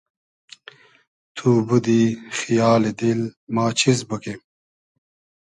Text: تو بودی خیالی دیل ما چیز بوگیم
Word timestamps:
تو 1.35 1.49
بودی 1.67 2.03
خیالی 2.37 2.91
دیل 2.99 3.21
ما 3.55 3.65
چیز 3.79 3.99
بوگیم 4.09 4.39